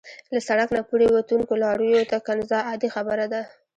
[0.33, 3.41] له سړک نه پورې وتونکو لارویو ته کنځا عادي خبره ده.